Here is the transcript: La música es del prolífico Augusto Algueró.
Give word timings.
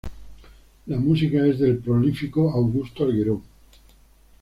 La 0.87 0.97
música 0.97 1.45
es 1.45 1.59
del 1.59 1.77
prolífico 1.77 2.49
Augusto 2.49 3.03
Algueró. 3.03 3.43